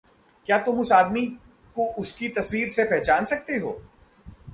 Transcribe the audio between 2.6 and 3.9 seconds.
से पहचान सकते हो?